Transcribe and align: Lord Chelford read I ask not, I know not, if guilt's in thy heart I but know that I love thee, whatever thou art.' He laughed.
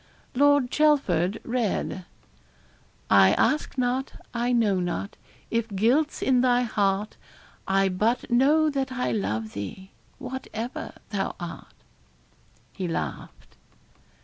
Lord 0.33 0.71
Chelford 0.71 1.37
read 1.43 2.05
I 3.11 3.33
ask 3.33 3.77
not, 3.77 4.13
I 4.33 4.51
know 4.51 4.79
not, 4.79 5.15
if 5.51 5.67
guilt's 5.75 6.23
in 6.23 6.41
thy 6.41 6.63
heart 6.63 7.17
I 7.67 7.87
but 7.87 8.31
know 8.31 8.71
that 8.71 8.91
I 8.91 9.11
love 9.11 9.53
thee, 9.53 9.91
whatever 10.17 10.93
thou 11.11 11.35
art.' 11.39 11.71
He 12.73 12.87
laughed. 12.87 13.57